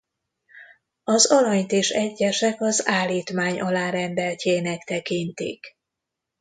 Az 1.03 1.31
alanyt 1.31 1.71
is 1.71 1.89
egyesek 1.89 2.61
az 2.61 2.87
állítmány 2.87 3.61
alárendeltjének 3.61 4.83
tekintik. 4.83 5.77